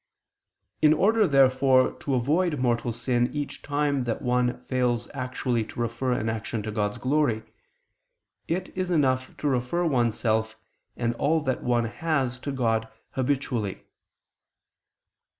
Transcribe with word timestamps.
In 0.81 0.93
order, 0.93 1.27
therefore, 1.27 1.91
to 1.99 2.15
avoid 2.15 2.57
mortal 2.57 2.91
sin 2.91 3.29
each 3.35 3.61
time 3.61 4.05
that 4.05 4.23
one 4.23 4.65
fails 4.65 5.07
actually 5.13 5.63
to 5.65 5.79
refer 5.79 6.13
an 6.13 6.27
action 6.27 6.63
to 6.63 6.71
God's 6.71 6.97
glory, 6.97 7.43
it 8.47 8.75
is 8.75 8.89
enough 8.89 9.37
to 9.37 9.47
refer 9.47 9.85
oneself 9.85 10.57
and 10.97 11.13
all 11.17 11.39
that 11.41 11.61
one 11.61 11.85
has 11.85 12.39
to 12.39 12.51
God 12.51 12.87
habitually. 13.11 13.83